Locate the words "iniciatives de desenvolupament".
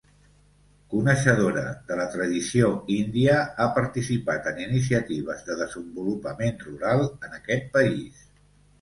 4.67-6.61